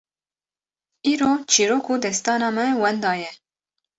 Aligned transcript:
Îro 1.11 1.31
çîrok 1.51 1.85
û 1.93 1.95
destana 2.03 2.49
me 2.57 2.67
wenda 2.81 3.13
ye! 3.21 3.31